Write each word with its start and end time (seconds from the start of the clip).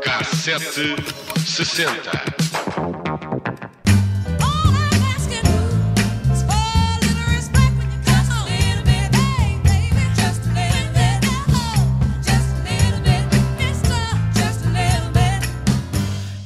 Cassete 0.00 0.96
sessenta. 1.46 2.57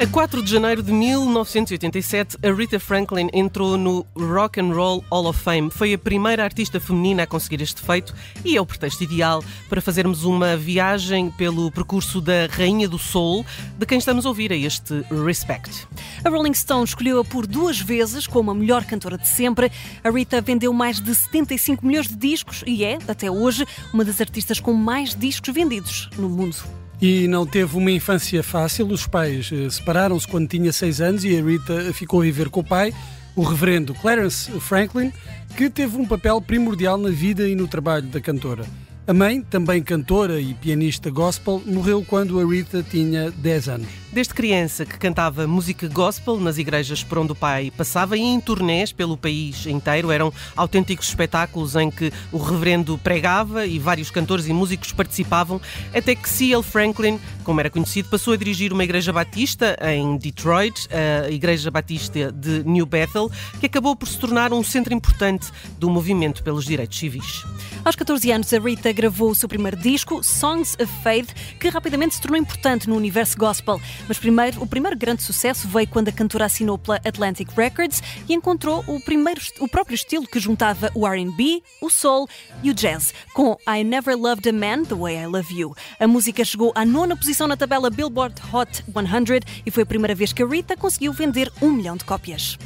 A 0.03 0.07
4 0.09 0.43
de 0.43 0.51
janeiro 0.51 0.83
de 0.83 0.91
1987, 0.91 2.37
a 2.43 2.53
Rita 2.53 2.81
Franklin 2.81 3.29
entrou 3.33 3.79
no 3.79 4.05
Rock 4.17 4.61
and 4.61 4.75
Roll 4.75 5.05
Hall 5.09 5.27
of 5.27 5.39
Fame. 5.39 5.71
Foi 5.71 5.95
a 5.95 5.99
primeira 5.99 6.43
artista 6.43 6.81
feminina 6.81 7.23
a 7.23 7.27
conseguir 7.27 7.63
este 7.63 7.81
feito 7.81 8.13
e 8.45 8.57
é 8.57 8.61
o 8.61 8.67
pretexto 8.67 9.05
ideal 9.05 9.45
para 9.69 9.81
fazermos 9.81 10.25
uma 10.25 10.57
viagem 10.57 11.31
pelo 11.31 11.71
percurso 11.71 12.21
da 12.21 12.49
Rainha 12.51 12.89
do 12.89 12.99
Soul, 12.99 13.47
de 13.79 13.87
quem 13.87 13.99
estamos 13.99 14.27
a 14.27 14.29
ouvir 14.29 14.51
a 14.51 14.57
este 14.57 15.05
Respect. 15.25 15.87
A 16.25 16.29
Rolling 16.29 16.55
Stone 16.55 16.83
escolheu-a 16.83 17.25
por 17.25 17.47
duas 17.47 17.79
vezes 17.79 18.27
como 18.27 18.51
a 18.51 18.55
melhor 18.57 18.85
cantora 18.85 19.17
de 19.17 19.29
sempre. 19.29 19.71
A 20.03 20.11
Rita 20.11 20.41
vendeu 20.41 20.73
mais 20.73 21.01
de 21.01 21.15
75 21.15 21.87
milhões 21.87 22.09
de 22.09 22.17
discos 22.17 22.65
e 22.67 22.85
é, 22.85 22.99
até 23.07 23.31
hoje, 23.31 23.65
uma 23.95 24.05
das 24.05 24.21
artistas 24.21 24.59
com 24.59 24.73
mais 24.73 25.15
discos 25.15 25.55
vendidos 25.55 26.11
no 26.19 26.29
mundo. 26.29 26.82
E 27.03 27.27
não 27.27 27.45
teve 27.45 27.77
uma 27.77 27.91
infância 27.91 28.45
fácil. 28.45 28.87
Os 28.87 29.09
pais 29.09 29.51
eh, 29.53 29.69
separaram-se 29.69 30.29
quando 30.29 30.47
tinha 30.47 30.73
seis 30.73 31.01
anos 31.01 31.25
e 31.25 31.37
a 31.37 31.43
Rita 31.43 31.93
ficou 31.93 32.21
a 32.21 32.23
viver 32.23 32.49
com 32.49 32.61
o 32.61 32.65
pai, 32.65 32.95
o 33.35 33.43
reverendo 33.43 33.93
Clarence 33.93 34.49
Franklin, 34.61 35.13
que 35.57 35.69
teve 35.69 35.97
um 35.97 36.07
papel 36.07 36.41
primordial 36.41 36.97
na 36.97 37.11
vida 37.11 37.49
e 37.49 37.57
no 37.57 37.67
trabalho 37.67 38.07
da 38.07 38.21
cantora. 38.21 38.65
A 39.05 39.13
mãe, 39.13 39.43
também 39.43 39.83
cantora 39.83 40.41
e 40.41 40.55
pianista 40.55 41.11
gospel, 41.11 41.61
morreu 41.67 42.05
quando 42.07 42.39
a 42.39 42.47
Rita 42.47 42.85
tinha 42.89 43.33
10 43.33 43.69
anos. 43.69 44.02
Desde 44.13 44.35
criança 44.35 44.85
que 44.85 44.99
cantava 44.99 45.47
música 45.47 45.89
gospel 45.89 46.39
nas 46.39 46.59
igrejas 46.59 47.03
por 47.03 47.17
onde 47.17 47.33
o 47.33 47.35
pai 47.35 47.73
passava 47.75 48.15
e 48.15 48.21
em 48.21 48.39
turnés 48.39 48.93
pelo 48.93 49.17
país 49.17 49.65
inteiro. 49.65 50.11
Eram 50.11 50.31
autênticos 50.55 51.09
espetáculos 51.09 51.75
em 51.77 51.91
que 51.91 52.13
o 52.31 52.37
reverendo 52.37 52.99
pregava 52.99 53.67
e 53.67 53.79
vários 53.79 54.11
cantores 54.11 54.47
e 54.47 54.53
músicos 54.53 54.93
participavam, 54.93 55.59
até 55.95 56.15
que 56.15 56.29
C.L. 56.29 56.63
Franklin, 56.63 57.19
como 57.43 57.59
era 57.61 57.71
conhecido, 57.71 58.11
passou 58.11 58.35
a 58.35 58.37
dirigir 58.37 58.71
uma 58.71 58.85
igreja 58.85 59.15
batista 59.15 59.79
em 59.95 60.19
Detroit, 60.19 60.89
a 60.93 61.31
Igreja 61.31 61.71
Batista 61.71 62.31
de 62.31 62.63
New 62.65 62.85
Bethel, 62.85 63.33
que 63.61 63.67
acabou 63.67 63.97
por 63.97 64.07
se 64.07 64.19
tornar 64.19 64.53
um 64.53 64.63
centro 64.63 64.93
importante 64.93 65.51
do 65.79 65.89
movimento 65.89 66.43
pelos 66.43 66.67
direitos 66.67 66.99
civis. 66.99 67.47
Aos 67.83 67.97
14 67.97 68.31
anos, 68.31 68.53
a 68.53 68.59
Rita 68.59 68.93
gravou 68.93 69.31
o 69.31 69.35
seu 69.35 69.49
primeiro 69.49 69.77
disco, 69.79 70.23
Songs 70.23 70.77
of 70.81 70.93
Faith, 71.03 71.33
que 71.59 71.71
rapidamente 71.71 72.15
se 72.15 72.21
tornou 72.21 72.39
importante 72.39 72.89
no 72.91 72.95
universo 72.95 73.39
gospel. 73.39 73.81
Mas 74.09 74.19
primeiro, 74.19 74.63
o 74.63 74.67
primeiro 74.67 74.97
grande 74.97 75.23
sucesso 75.23 75.69
veio 75.69 75.89
quando 75.89 76.09
a 76.09 76.13
cantora 76.13 76.45
assinou 76.45 76.79
pela 76.79 76.97
Atlantic 77.05 77.49
Records 77.57 78.03
e 78.29 78.35
encontrou 78.35 78.85
o, 78.87 79.01
primeiro, 79.01 79.41
o 79.61 79.69
próprio 79.69 79.95
estilo 79.95 80.27
que 80.27 80.41
juntava 80.41 80.91
o 80.95 81.07
R&B, 81.07 81.63
o 81.81 81.89
soul 81.89 82.29
e 82.63 82.71
o 82.71 82.75
jazz, 82.75 83.15
com 83.33 83.57
I 83.67 83.85
Never 83.85 84.17
Loved 84.17 84.49
a 84.49 84.53
Man 84.53 84.85
the 84.85 84.95
Way 84.95 85.17
I 85.17 85.27
Love 85.27 85.55
You. 85.55 85.75
A 85.99 86.07
música 86.07 86.45
chegou 86.45 86.73
à 86.75 86.85
nona 86.85 87.17
posição 87.17 87.47
na 87.47 87.57
tabela 87.57 87.91
Billboard 87.91 88.41
Hot 88.53 88.85
100 88.85 89.41
e 89.65 89.71
foi 89.71 89.83
a 89.83 89.87
primeira 89.87 90.15
vez 90.15 90.33
que 90.33 90.43
a 90.43 90.47
Rita 90.47 90.77
conseguiu 90.77 91.13
vender 91.13 91.51
um 91.61 91.71
milhão 91.71 91.97
de 91.97 92.05
cópias. 92.05 92.59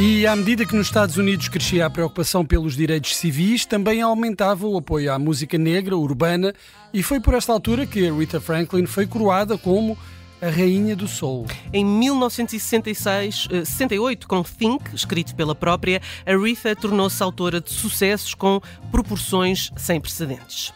E 0.00 0.28
à 0.28 0.36
medida 0.36 0.64
que 0.64 0.76
nos 0.76 0.86
Estados 0.86 1.16
Unidos 1.16 1.48
crescia 1.48 1.84
a 1.84 1.90
preocupação 1.90 2.46
pelos 2.46 2.76
direitos 2.76 3.16
civis, 3.16 3.66
também 3.66 4.00
aumentava 4.00 4.64
o 4.64 4.78
apoio 4.78 5.12
à 5.12 5.18
música 5.18 5.58
negra, 5.58 5.96
urbana, 5.96 6.54
e 6.94 7.02
foi 7.02 7.18
por 7.18 7.34
esta 7.34 7.52
altura 7.52 7.84
que 7.84 8.08
a 8.08 8.14
Rita 8.14 8.40
Franklin 8.40 8.86
foi 8.86 9.08
coroada 9.08 9.58
como 9.58 9.98
a 10.40 10.48
Rainha 10.48 10.94
do 10.94 11.08
Soul. 11.08 11.48
Em 11.72 11.84
1966, 11.84 13.48
68, 13.64 14.22
eh, 14.22 14.28
com 14.28 14.44
Think, 14.44 14.94
escrito 14.94 15.34
pela 15.34 15.52
própria, 15.52 16.00
a 16.24 16.36
Rita 16.36 16.76
tornou-se 16.76 17.20
autora 17.20 17.60
de 17.60 17.72
sucessos 17.72 18.34
com 18.34 18.60
proporções 18.92 19.72
sem 19.76 20.00
precedentes. 20.00 20.72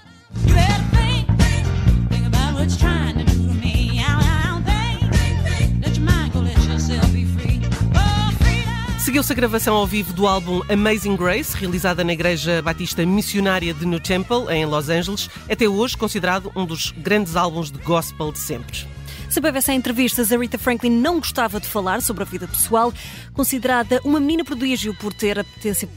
Seguiu-se 9.12 9.30
a 9.30 9.36
gravação 9.36 9.76
ao 9.76 9.86
vivo 9.86 10.10
do 10.14 10.26
álbum 10.26 10.62
Amazing 10.72 11.16
Grace, 11.16 11.54
realizada 11.54 12.02
na 12.02 12.14
Igreja 12.14 12.62
Batista 12.62 13.04
Missionária 13.04 13.74
de 13.74 13.84
New 13.84 14.00
Temple, 14.00 14.46
em 14.48 14.64
Los 14.64 14.88
Angeles, 14.88 15.28
até 15.50 15.68
hoje 15.68 15.98
considerado 15.98 16.50
um 16.56 16.64
dos 16.64 16.92
grandes 16.92 17.36
álbuns 17.36 17.70
de 17.70 17.76
gospel 17.80 18.32
de 18.32 18.38
sempre. 18.38 18.91
Se 19.32 19.40
BBC 19.40 19.72
em 19.72 19.76
entrevistas, 19.76 20.30
a 20.30 20.36
Rita 20.36 20.58
Franklin 20.58 20.90
não 20.90 21.16
gostava 21.16 21.58
de 21.58 21.66
falar 21.66 22.02
sobre 22.02 22.22
a 22.22 22.26
vida 22.26 22.46
pessoal. 22.46 22.92
Considerada 23.32 23.98
uma 24.04 24.20
menina 24.20 24.44
prodígio 24.44 24.94
por 24.94 25.10
ter 25.10 25.38
a 25.38 25.42
potência 25.42 25.88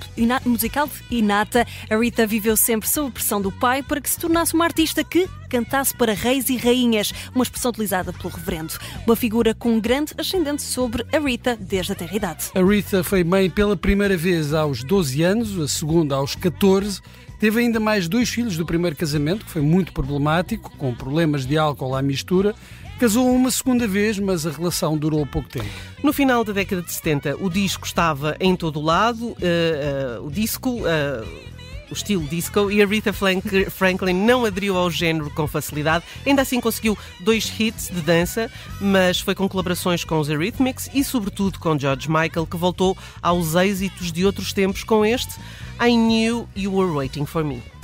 musical 0.45 0.89
inata, 1.11 1.67
a 1.89 1.97
Rita 1.97 2.25
viveu 2.25 2.55
sempre 2.55 2.87
sob 2.87 3.09
a 3.09 3.11
pressão 3.11 3.41
do 3.41 3.51
pai 3.51 3.83
para 3.83 3.99
que 3.99 4.09
se 4.09 4.17
tornasse 4.17 4.53
uma 4.53 4.63
artista 4.63 5.03
que 5.03 5.27
cantasse 5.49 5.93
para 5.93 6.13
reis 6.13 6.47
e 6.47 6.55
rainhas, 6.55 7.13
uma 7.35 7.43
expressão 7.43 7.71
utilizada 7.71 8.13
pelo 8.13 8.33
reverendo. 8.33 8.71
Uma 9.05 9.17
figura 9.17 9.53
com 9.53 9.81
grande 9.81 10.13
ascendente 10.17 10.61
sobre 10.61 11.05
a 11.13 11.19
Rita 11.19 11.57
desde 11.59 11.91
a 11.91 11.95
terra 11.95 12.15
idade. 12.15 12.45
A 12.55 12.63
Rita 12.63 13.03
foi 13.03 13.25
mãe 13.25 13.49
pela 13.49 13.75
primeira 13.75 14.15
vez 14.15 14.53
aos 14.53 14.81
12 14.81 15.21
anos, 15.23 15.59
a 15.59 15.67
segunda 15.67 16.15
aos 16.15 16.35
14 16.35 17.01
Teve 17.39 17.59
ainda 17.59 17.79
mais 17.79 18.07
dois 18.07 18.29
filhos 18.29 18.55
do 18.55 18.65
primeiro 18.65 18.95
casamento, 18.95 19.45
que 19.45 19.51
foi 19.51 19.61
muito 19.61 19.91
problemático, 19.91 20.71
com 20.77 20.95
problemas 20.95 21.45
de 21.45 21.57
álcool 21.57 21.93
à 21.93 22.01
mistura. 22.01 22.55
Casou 22.99 23.29
uma 23.29 23.51
segunda 23.51 23.87
vez, 23.87 24.17
mas 24.17 24.47
a 24.47 24.51
relação 24.51 24.97
durou 24.97 25.25
pouco 25.25 25.49
tempo. 25.49 25.67
No 26.01 26.13
final 26.13 26.45
da 26.45 26.53
década 26.53 26.81
de 26.81 26.93
70, 26.93 27.35
o 27.43 27.49
disco 27.49 27.85
estava 27.85 28.37
em 28.39 28.55
todo 28.55 28.79
o 28.79 28.83
lado, 28.83 29.27
uh, 29.27 30.21
uh, 30.21 30.25
o 30.25 30.31
disco. 30.31 30.81
Uh, 30.81 31.55
o 31.89 31.93
estilo 31.93 32.23
disco 32.25 32.71
e 32.71 32.81
a 32.81 32.85
Rita 32.85 33.11
Franklin 33.13 34.13
não 34.13 34.43
aderiu 34.43 34.75
ao 34.75 34.89
género 34.89 35.29
com 35.29 35.47
facilidade. 35.47 36.03
Ainda 36.25 36.41
assim 36.41 36.59
conseguiu 36.59 36.97
dois 37.19 37.51
hits 37.59 37.89
de 37.89 38.01
dança, 38.01 38.49
mas 38.81 39.19
foi 39.19 39.35
com 39.35 39.47
colaborações 39.47 40.03
com 40.03 40.19
os 40.19 40.27
Eurythmics 40.27 40.89
e, 40.95 41.03
sobretudo, 41.03 41.59
com 41.59 41.77
George 41.77 42.09
Michael, 42.09 42.47
que 42.47 42.57
voltou 42.57 42.97
aos 43.21 43.53
êxitos 43.53 44.11
de 44.11 44.25
outros 44.25 44.51
tempos 44.51 44.83
com 44.83 45.05
este 45.05 45.35
I 45.79 45.95
Knew 45.95 46.47
You 46.55 46.73
Were 46.73 46.91
Waiting 46.91 47.27
for 47.27 47.43
Me. 47.43 47.74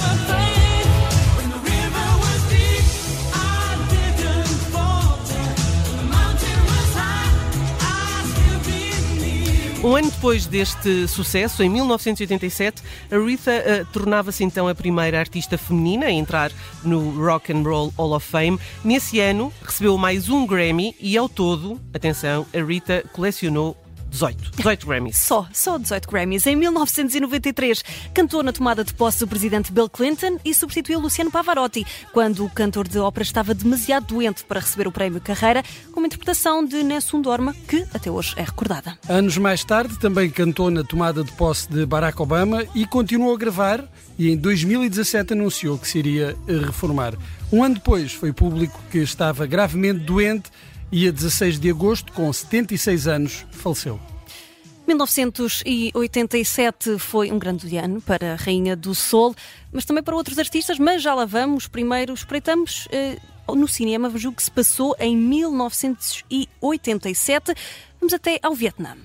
Um 9.84 9.96
ano 9.96 10.12
depois 10.12 10.46
deste 10.46 11.08
sucesso, 11.08 11.64
em 11.64 11.70
1987, 11.70 12.84
a 13.10 13.16
Aretha 13.16 13.52
uh, 13.52 13.86
tornava-se 13.92 14.44
então 14.44 14.68
a 14.68 14.76
primeira 14.76 15.18
artista 15.18 15.58
feminina 15.58 16.06
a 16.06 16.12
entrar 16.12 16.52
no 16.84 17.10
Rock 17.20 17.52
and 17.52 17.64
Roll 17.64 17.92
Hall 17.98 18.14
of 18.14 18.28
Fame. 18.28 18.60
Nesse 18.84 19.20
ano, 19.20 19.52
recebeu 19.66 19.98
mais 19.98 20.30
um 20.30 20.46
Grammy 20.46 20.96
e, 21.00 21.18
ao 21.18 21.28
todo, 21.28 21.82
atenção, 21.92 22.46
a 22.54 22.64
Rita 22.64 23.04
colecionou 23.12 23.76
18. 24.12 24.52
18 24.58 24.86
Grammys. 24.86 25.18
Só, 25.18 25.48
só 25.52 25.78
18 25.78 26.08
Grammys. 26.08 26.46
Em 26.46 26.56
1993, 26.56 27.84
cantou 28.14 28.44
na 28.44 28.52
tomada 28.52 28.84
de 28.84 28.94
posse 28.94 29.20
do 29.20 29.28
presidente 29.28 29.72
Bill 29.72 29.90
Clinton 29.90 30.38
e 30.44 30.54
substituiu 30.54 31.00
Luciano 31.00 31.32
Pavarotti 31.32 31.86
quando 32.12 32.46
o 32.46 32.50
cantor 32.50 32.88
de 32.88 33.00
ópera 33.00 33.24
estava 33.24 33.54
demasiado 33.54 34.08
doente 34.08 34.44
para 34.44 34.60
receber 34.60 34.88
o 34.88 34.92
prémio 34.92 35.22
Carreira, 35.22 35.64
com 35.92 36.02
uma 36.02 36.08
interpretação 36.08 36.64
de 36.64 36.84
Nessun 36.84 37.22
Dorma, 37.22 37.56
que 37.68 37.86
até 37.94 38.12
hoje 38.12 38.34
é 38.36 38.44
recordada. 38.44 38.98
Anos 39.08 39.38
mais 39.38 39.64
tarde, 39.64 39.98
também 39.98 40.30
cantou 40.30 40.70
na 40.70 40.84
tomada 40.84 41.24
de 41.24 41.32
posse 41.32 41.72
de 41.72 41.86
Barack 41.86 42.22
Obama 42.22 42.66
e 42.76 42.86
continuou 42.86 43.34
a 43.34 43.38
gravar 43.38 43.88
e 44.20 44.30
em 44.30 44.38
2017 44.38 45.34
anunciou 45.34 45.78
que 45.78 45.88
se 45.88 46.00
iria 46.00 46.36
reformar. 46.48 47.16
Um 47.52 47.64
ano 47.64 47.76
depois, 47.76 48.12
foi 48.12 48.32
público 48.32 48.80
que 48.92 49.00
estava 49.00 49.46
gravemente 49.46 50.00
doente 50.00 50.52
e 50.92 51.08
a 51.08 51.12
16 51.12 51.60
de 51.60 51.70
agosto, 51.70 52.12
com 52.14 52.32
76 52.32 53.08
anos, 53.08 53.46
faleceu. 53.52 54.00
1987 54.88 56.98
foi 57.00 57.32
um 57.32 57.40
grande 57.40 57.76
ano 57.78 58.00
para 58.02 58.34
a 58.34 58.36
Rainha 58.36 58.76
do 58.76 58.94
Sol, 58.94 59.34
mas 59.72 59.86
também 59.86 60.04
para 60.04 60.14
outros 60.16 60.38
artistas, 60.38 60.78
mas 60.78 61.02
já 61.02 61.14
lá 61.14 61.24
vamos. 61.26 61.66
Primeiro 61.68 62.14
espreitamos 62.14 62.90
eh, 62.92 63.18
no 63.48 63.66
cinema, 63.68 64.10
o 64.10 64.34
que 64.34 64.44
se 64.44 64.52
passou 64.52 64.96
em 65.00 65.16
1987. 65.16 67.54
Vamos 68.00 68.14
até 68.14 68.38
ao 68.42 68.54
Vietnã. 68.54 68.98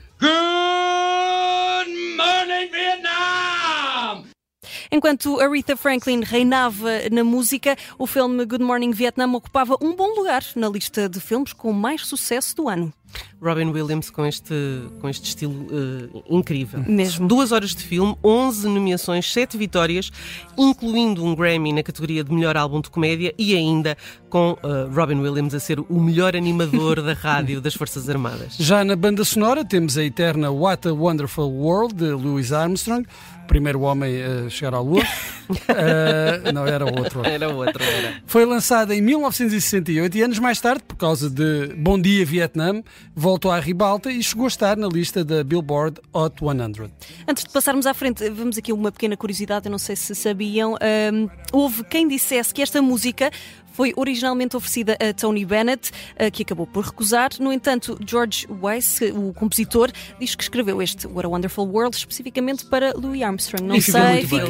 Enquanto 4.91 5.41
Aretha 5.41 5.77
Franklin 5.77 6.21
reinava 6.21 6.91
na 7.11 7.25
música, 7.25 7.77
o 7.99 8.07
filme 8.07 8.45
Good 8.45 8.63
Morning 8.63 8.93
Vietnam 8.93 9.35
ocupava 9.35 9.77
um 9.81 9.95
bom 9.95 10.15
lugar 10.15 10.45
na 10.55 10.69
lista 10.69 11.09
de 11.09 11.21
filmes 11.21 11.53
com 11.53 11.73
mais 11.73 12.07
sucesso 12.07 12.55
do 12.57 12.69
ano. 12.69 12.93
Robin 13.41 13.67
Williams 13.71 14.11
com 14.11 14.25
este, 14.25 14.55
com 15.01 15.09
este 15.09 15.29
estilo 15.29 15.53
uh, 15.53 16.25
incrível. 16.29 16.83
Mesmo. 16.87 17.29
Duas 17.29 17.53
horas 17.53 17.75
de 17.75 17.83
filme, 17.83 18.17
11 18.25 18.69
nomeações, 18.69 19.31
7 19.33 19.57
vitórias, 19.57 20.11
incluindo 20.57 21.25
um 21.25 21.35
Grammy 21.35 21.73
na 21.73 21.83
categoria 21.83 22.25
de 22.25 22.33
melhor 22.33 22.57
álbum 22.57 22.81
de 22.81 22.91
comédia 22.91 23.35
e 23.39 23.55
ainda 23.55 23.97
com 24.31 24.53
uh, 24.53 24.93
Robin 24.95 25.21
Williams 25.21 25.55
a 25.55 25.61
ser 25.61 25.81
o 25.81 26.01
melhor 26.01 26.35
animador 26.35 27.03
da 27.03 27.13
rádio 27.13 27.61
das 27.61 27.75
Forças 27.75 28.09
Armadas. 28.09 28.57
Já 28.59 28.85
na 28.85 28.97
banda 28.97 29.25
sonora 29.25 29.65
temos 29.65 29.97
a 29.97 30.05
eterna 30.05 30.51
What 30.51 30.89
a 30.89 30.93
Wonderful 30.93 31.51
World 31.51 31.95
de 31.95 32.11
Louis 32.11 32.53
Armstrong, 32.53 33.07
primeiro 33.47 33.81
homem 33.83 34.15
a 34.23 34.51
chegar 34.51 34.75
à 34.75 34.81
Lua. 34.81 35.03
uh, 35.03 36.53
não, 36.53 36.67
era 36.67 36.85
outro. 36.85 37.25
Era 37.25 37.49
outro, 37.49 37.83
era. 37.83 38.15
Foi 38.27 38.45
lançada 38.45 38.95
em 38.95 39.01
1968 39.01 40.19
e 40.19 40.23
anos 40.23 40.39
mais 40.39 40.61
tarde, 40.61 40.83
por 40.87 40.97
causa 40.97 41.31
de 41.31 41.75
Bom 41.77 42.01
Dia 42.01 42.25
Vietnã, 42.25 42.83
voltou 43.15 43.51
à 43.51 43.59
ribalta 43.59 44.11
e 44.11 44.23
chegou 44.23 44.45
a 44.45 44.49
estar 44.49 44.77
na 44.77 44.89
lista 44.89 45.25
da 45.25 45.43
Billboard 45.43 46.01
Hot 46.13 46.37
100. 46.39 46.91
Antes 47.27 47.45
de 47.45 47.51
passarmos 47.51 47.87
à 47.87 47.95
frente, 47.95 48.29
vamos 48.31 48.59
aqui 48.59 48.73
uma 48.73 48.93
pequena 48.93 49.17
curiosidade, 49.17 49.67
eu 49.67 49.71
não 49.71 49.79
sei 49.79 49.97
se 49.97 50.15
sabiam. 50.15 50.75
Um, 50.75 51.29
houve 51.53 51.85
quem 51.85 52.07
dissesse 52.07 52.53
que 52.53 52.63
esta 52.63 52.83
música 52.83 53.31
foi 53.77 53.93
originalmente 53.95 54.57
oferecida 54.57 54.97
a 54.99 55.13
Tony 55.13 55.45
Bennett, 55.45 55.91
eh, 56.17 56.31
que 56.31 56.43
acabou 56.43 56.67
por 56.67 56.83
recusar. 56.87 57.29
No 57.39 57.53
entanto, 57.53 57.99
George 58.07 58.47
Weiss, 58.49 59.01
o 59.15 59.35
compositor, 59.35 59.91
diz 60.19 60.35
que 60.35 60.43
escreveu 60.43 60.81
este 60.81 61.07
What 61.07 61.27
a 61.27 61.29
Wonderful 61.29 61.67
World 61.67 61.95
especificamente 61.95 62.65
para 62.65 62.95
Louis 62.97 63.23
Armstrong. 63.23 63.63
Não 63.65 63.75
E 63.77 63.83
sei, 63.83 64.27
fica. 64.27 64.47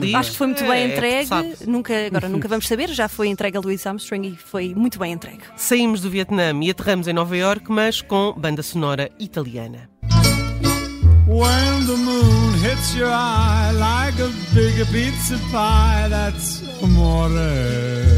Diz, 0.00 0.14
Acho 0.14 0.32
que 0.32 0.36
foi 0.36 0.46
muito 0.48 0.64
bem 0.64 0.72
é, 0.82 0.92
entregue. 0.94 1.26
sabe-se. 1.26 1.68
Nunca, 1.68 1.94
agora 2.06 2.28
nunca 2.28 2.46
vamos 2.48 2.68
saber, 2.68 2.90
já 2.90 3.08
foi 3.08 3.28
entregue 3.28 3.56
a 3.56 3.60
Louis 3.60 3.86
Armstrong 3.86 4.28
e 4.28 4.36
foi 4.36 4.74
muito 4.74 4.98
bem 4.98 5.12
entregue. 5.12 5.40
Saímos 5.56 6.02
do 6.02 6.10
Vietnã 6.10 6.52
e 6.62 6.70
aterramos 6.70 7.08
em 7.08 7.14
Nova 7.14 7.34
York, 7.36 7.72
mas 7.72 8.02
com 8.02 8.34
banda 8.36 8.62
sonora 8.62 9.10
italiana. 9.18 9.88
When 11.26 11.86
the 11.86 11.96
moon 11.96 12.54
hits 12.64 12.94
your 12.94 13.08
eye 13.10 13.70
like 13.72 14.20
a 14.20 14.28
big 14.54 14.84
pizza 14.90 15.38
pie, 15.50 16.08
that's 16.08 16.62
amore. 16.82 18.17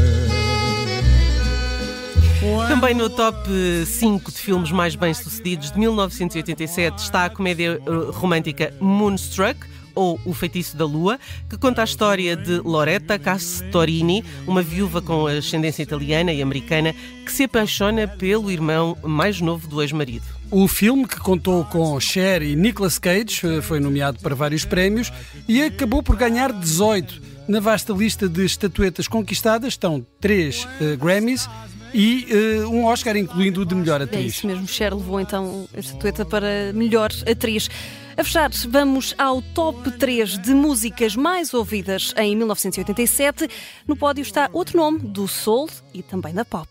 Também 2.67 2.95
no 2.95 3.07
top 3.07 3.37
5 3.85 4.31
de 4.31 4.37
filmes 4.39 4.71
mais 4.71 4.95
bem-sucedidos 4.95 5.71
de 5.71 5.77
1987 5.77 6.97
está 6.97 7.25
a 7.25 7.29
comédia 7.29 7.79
eh, 7.85 7.91
romântica 8.13 8.73
Moonstruck, 8.79 9.59
ou 9.93 10.19
O 10.25 10.33
Feitiço 10.33 10.75
da 10.75 10.83
Lua, 10.83 11.19
que 11.47 11.55
conta 11.55 11.81
a 11.81 11.83
história 11.83 12.35
de 12.35 12.57
Loretta 12.57 13.19
Castorini, 13.19 14.25
uma 14.47 14.63
viúva 14.63 15.03
com 15.03 15.27
ascendência 15.27 15.83
italiana 15.83 16.33
e 16.33 16.41
americana, 16.41 16.95
que 17.23 17.31
se 17.31 17.43
apaixona 17.43 18.07
pelo 18.07 18.49
irmão 18.49 18.97
mais 19.03 19.39
novo 19.39 19.67
do 19.67 19.79
ex-marido. 19.79 20.25
O 20.49 20.67
filme, 20.67 21.07
que 21.07 21.19
contou 21.19 21.63
com 21.65 21.99
Cher 21.99 22.41
e 22.41 22.55
Nicolas 22.55 22.97
Cage, 22.97 23.41
eh, 23.45 23.61
foi 23.61 23.79
nomeado 23.79 24.17
para 24.17 24.33
vários 24.33 24.65
prémios 24.65 25.13
e 25.47 25.61
acabou 25.61 26.01
por 26.01 26.15
ganhar 26.15 26.51
18. 26.51 27.21
Na 27.47 27.59
vasta 27.59 27.93
lista 27.93 28.27
de 28.27 28.45
estatuetas 28.45 29.07
conquistadas 29.07 29.73
estão 29.73 30.05
3 30.19 30.67
Grammys 30.97 31.47
e 31.93 32.27
eh, 32.29 32.65
um 32.65 32.85
Oscar, 32.85 33.15
incluindo 33.17 33.61
o 33.61 33.65
de 33.65 33.75
melhor 33.75 34.01
É 34.01 34.05
atriz. 34.05 34.35
isso 34.35 34.47
mesmo, 34.47 34.67
Cher 34.67 34.93
levou 34.93 35.19
então 35.19 35.67
a 35.75 35.79
estatueta 35.79 36.25
para 36.25 36.71
melhor 36.73 37.09
atriz. 37.29 37.69
A 38.17 38.23
fechar, 38.23 38.49
vamos 38.67 39.15
ao 39.17 39.41
top 39.41 39.91
3 39.91 40.37
de 40.37 40.53
músicas 40.53 41.15
mais 41.15 41.53
ouvidas 41.53 42.13
em 42.17 42.35
1987. 42.35 43.47
No 43.87 43.95
pódio 43.95 44.21
está 44.21 44.49
outro 44.53 44.77
nome, 44.77 44.99
do 44.99 45.27
soul 45.27 45.69
e 45.93 46.03
também 46.03 46.33
da 46.33 46.43
pop. 46.45 46.67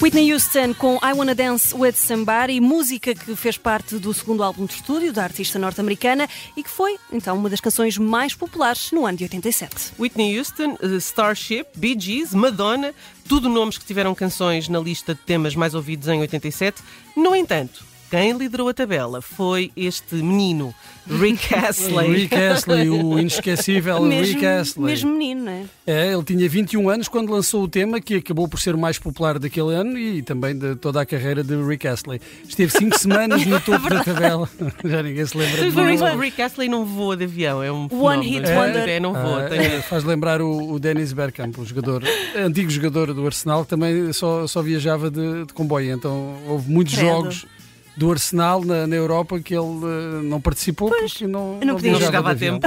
Whitney 0.00 0.30
Houston 0.30 0.74
com 0.74 0.96
I 0.96 1.14
Wanna 1.14 1.34
Dance 1.34 1.74
With 1.74 1.94
Somebody, 1.94 2.60
música 2.60 3.14
que 3.14 3.34
fez 3.34 3.56
parte 3.56 3.96
do 3.98 4.12
segundo 4.12 4.42
álbum 4.42 4.66
de 4.66 4.74
estúdio 4.74 5.10
da 5.10 5.22
artista 5.24 5.58
norte-americana 5.58 6.28
e 6.54 6.62
que 6.62 6.68
foi, 6.68 6.98
então, 7.10 7.36
uma 7.36 7.48
das 7.48 7.60
canções 7.60 7.96
mais 7.96 8.34
populares 8.34 8.92
no 8.92 9.06
ano 9.06 9.16
de 9.16 9.24
87. 9.24 9.92
Whitney 9.98 10.38
Houston, 10.38 10.76
eh, 10.82 10.96
Starship, 10.96 11.66
Bee 11.74 11.98
Gees, 11.98 12.34
Madonna, 12.34 12.94
tudo 13.26 13.48
nomes 13.48 13.78
que 13.78 13.86
tiveram 13.86 14.14
canções 14.14 14.68
na 14.68 14.78
lista 14.78 15.14
de 15.14 15.20
temas 15.22 15.56
mais 15.56 15.74
ouvidos 15.74 16.08
em 16.08 16.20
87. 16.20 16.82
No 17.16 17.34
entanto, 17.34 17.82
quem 18.10 18.32
liderou 18.32 18.68
a 18.68 18.74
tabela 18.74 19.20
foi 19.20 19.70
este 19.76 20.14
menino, 20.16 20.74
Rick 21.08 21.52
Astley. 21.54 22.12
Rick 22.22 22.34
Astley, 22.34 22.88
o 22.90 23.18
inesquecível 23.18 24.02
Rick 24.08 24.44
Astley. 24.44 24.86
mesmo 24.86 25.10
menino, 25.12 25.44
não 25.44 25.52
é? 25.52 25.64
É, 25.86 26.12
ele 26.12 26.22
tinha 26.24 26.48
21 26.48 26.88
anos 26.90 27.08
quando 27.08 27.30
lançou 27.32 27.62
o 27.62 27.68
tema 27.68 28.00
que 28.00 28.16
acabou 28.16 28.48
por 28.48 28.58
ser 28.60 28.74
o 28.74 28.78
mais 28.78 28.98
popular 28.98 29.38
daquele 29.38 29.72
ano 29.74 29.96
e 29.98 30.20
também 30.22 30.56
de 30.58 30.74
toda 30.76 31.00
a 31.00 31.06
carreira 31.06 31.44
de 31.44 31.54
Rick 31.62 31.86
Astley. 31.86 32.20
Esteve 32.48 32.72
5 32.72 32.98
semanas 32.98 33.44
no 33.46 33.60
topo 33.60 33.88
da 33.88 34.02
tabela. 34.02 34.48
Já 34.84 35.02
ninguém 35.02 35.24
se 35.26 35.36
lembra 35.38 35.56
de 35.70 35.78
O 35.78 35.84
Rick, 35.84 36.00
nada. 36.02 36.16
o 36.16 36.20
Rick 36.20 36.42
Astley 36.42 36.68
não 36.68 36.84
voa 36.84 37.16
de 37.16 37.24
avião, 37.24 37.62
é 37.62 37.70
um 37.70 37.88
One 37.90 38.26
hit 38.26 38.44
É, 38.46 38.58
wonder. 38.58 38.88
É, 38.88 39.00
não 39.00 39.12
voa. 39.12 39.44
Ah, 39.46 39.48
tem- 39.48 39.60
é, 39.60 39.80
faz 39.82 40.02
lembrar 40.04 40.40
o, 40.42 40.72
o 40.72 40.78
Dennis 40.80 41.12
Bergkamp, 41.12 41.56
o 41.58 41.64
jogador, 41.64 42.02
antigo 42.36 42.70
jogador 42.70 43.14
do 43.14 43.24
Arsenal, 43.26 43.62
que 43.64 43.70
também 43.70 44.12
só, 44.12 44.46
só 44.46 44.60
viajava 44.62 45.10
de, 45.10 45.44
de 45.46 45.52
comboio. 45.52 45.92
Então 45.94 46.34
houve 46.48 46.70
muitos 46.70 46.94
Credo. 46.94 47.06
jogos 47.08 47.46
do 47.96 48.10
Arsenal 48.10 48.62
na, 48.62 48.86
na 48.86 48.94
Europa 48.94 49.40
que 49.40 49.54
ele 49.54 49.64
eh, 49.64 50.22
não 50.22 50.40
participou 50.40 50.90
porque 50.90 51.26
não, 51.26 51.58
não 51.58 51.76
podia. 51.76 51.92
Não 51.92 51.98
de 51.98 52.48
a. 52.48 52.58
Pronto. 52.58 52.66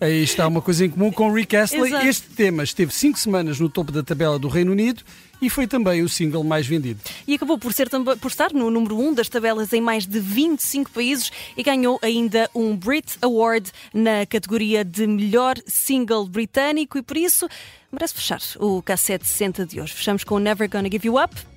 Aí 0.00 0.22
está 0.22 0.48
uma 0.48 0.60
coisa 0.60 0.84
em 0.84 0.90
comum 0.90 1.12
com 1.12 1.32
Rick 1.32 1.56
Astley. 1.56 1.86
Exato. 1.86 2.06
Este 2.06 2.28
tema 2.30 2.64
esteve 2.64 2.92
5 2.92 3.18
semanas 3.18 3.60
no 3.60 3.68
topo 3.68 3.92
da 3.92 4.02
tabela 4.02 4.38
do 4.38 4.48
Reino 4.48 4.72
Unido 4.72 5.02
e 5.40 5.48
foi 5.48 5.66
também 5.66 6.02
o 6.02 6.08
single 6.08 6.42
mais 6.42 6.66
vendido. 6.66 7.00
E 7.26 7.34
acabou 7.34 7.58
por, 7.58 7.72
ser, 7.72 7.88
por 7.88 8.28
estar 8.28 8.52
no 8.52 8.70
número 8.70 8.98
1 8.98 9.14
das 9.14 9.28
tabelas 9.28 9.72
em 9.72 9.80
mais 9.80 10.06
de 10.06 10.18
25 10.18 10.90
países 10.90 11.30
e 11.56 11.62
ganhou 11.62 11.98
ainda 12.02 12.50
um 12.54 12.76
Brit 12.76 13.16
Award 13.20 13.70
na 13.92 14.26
categoria 14.26 14.84
de 14.84 15.06
melhor 15.06 15.56
single 15.66 16.26
britânico 16.26 16.98
e 16.98 17.02
por 17.02 17.16
isso 17.16 17.48
merece 17.92 18.14
fechar 18.14 18.40
o 18.58 18.82
cassete 18.82 19.26
60 19.26 19.66
de 19.66 19.80
hoje. 19.80 19.92
Fechamos 19.92 20.24
com 20.24 20.38
Never 20.38 20.68
Gonna 20.68 20.88
Give 20.90 21.06
You 21.06 21.22
Up. 21.22 21.53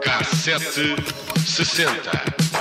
Cassete 0.00 0.94
sessenta. 1.44 2.53